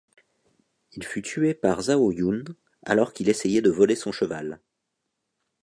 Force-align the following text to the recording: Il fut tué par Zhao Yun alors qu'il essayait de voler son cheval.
Il 0.93 1.03
fut 1.03 1.21
tué 1.21 1.53
par 1.53 1.81
Zhao 1.83 2.11
Yun 2.11 2.43
alors 2.87 3.13
qu'il 3.13 3.29
essayait 3.29 3.61
de 3.61 3.69
voler 3.69 3.95
son 3.95 4.11
cheval. 4.11 4.59